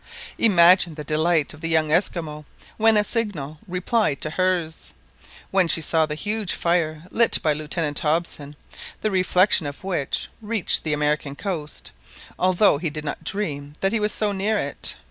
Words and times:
Imagine 0.39 0.95
the 0.95 1.03
delight 1.03 1.53
and 1.53 1.53
excitement 1.53 1.53
of 1.53 1.61
the 1.61 1.69
young 1.69 1.91
Esquimaux 1.91 2.45
when 2.77 2.97
a 2.97 3.03
signal 3.03 3.59
replied 3.67 4.19
to 4.21 4.31
hers, 4.31 4.95
when 5.51 5.67
she 5.67 5.79
saw 5.79 6.07
the 6.07 6.15
huge 6.15 6.53
fire 6.53 7.03
lit 7.11 7.37
by 7.43 7.53
Lieutenant 7.53 7.99
Hobson, 7.99 8.55
the 9.01 9.11
reflection 9.11 9.67
of 9.67 9.83
which 9.83 10.27
reached 10.41 10.83
the 10.83 10.93
American 10.93 11.35
coast, 11.35 11.91
although 12.39 12.79
he 12.79 12.89
did 12.89 13.05
not 13.05 13.23
dream 13.23 13.73
that 13.81 13.91
he 13.93 13.99
was 13.99 14.11
so 14.11 14.31
near 14.31 14.57
it. 14.57 14.95